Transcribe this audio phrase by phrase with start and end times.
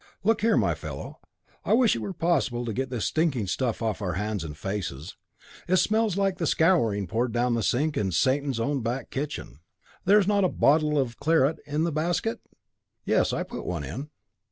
[0.23, 1.19] Look here, my dear fellow.
[1.63, 5.15] I wish it were possible to get this stinking stuff off our hands and faces;
[5.67, 9.59] it smells like the scouring poured down the sink in Satan's own back kitchen.
[9.59, 9.59] Is
[10.05, 12.39] there not a bottle of claret in the basket?"
[13.05, 14.09] "Yes, I put one in."